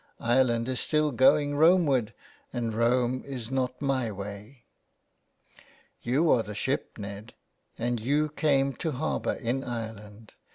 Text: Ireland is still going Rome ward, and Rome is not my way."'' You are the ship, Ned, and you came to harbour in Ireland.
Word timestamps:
Ireland 0.23 0.67
is 0.67 0.79
still 0.79 1.11
going 1.11 1.55
Rome 1.55 1.85
ward, 1.85 2.15
and 2.51 2.73
Rome 2.73 3.23
is 3.23 3.51
not 3.51 3.79
my 3.83 4.11
way."'' 4.11 4.63
You 6.01 6.31
are 6.31 6.41
the 6.41 6.55
ship, 6.55 6.97
Ned, 6.97 7.35
and 7.77 7.99
you 7.99 8.29
came 8.29 8.73
to 8.77 8.93
harbour 8.93 9.33
in 9.35 9.63
Ireland. 9.63 10.33